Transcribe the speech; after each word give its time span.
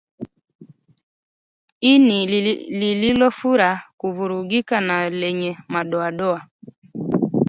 Ini 1.81 2.27
lililofura 2.69 3.81
kuvurugika 3.97 4.81
na 4.81 5.09
lenye 5.09 5.57
madoadoa 5.67 6.47